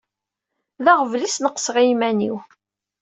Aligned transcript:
D 0.83 0.85
aɣbel 0.93 1.21
i 1.27 1.29
sneqseɣ 1.29 1.75
i 1.79 1.83
yiman-iw. 1.87 2.37